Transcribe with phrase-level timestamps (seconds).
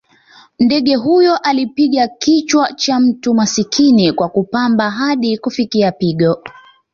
[0.59, 6.43] Ndege huyo alipiga kichwa cha mtu masikini kwa kupamba hadi kufikia pigo